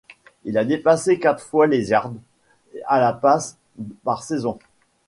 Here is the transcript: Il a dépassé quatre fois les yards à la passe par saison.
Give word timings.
Il 0.45 0.57
a 0.57 0.65
dépassé 0.65 1.19
quatre 1.19 1.43
fois 1.45 1.67
les 1.67 1.91
yards 1.91 2.11
à 2.87 2.99
la 2.99 3.13
passe 3.13 3.57
par 4.03 4.23
saison. 4.23 4.57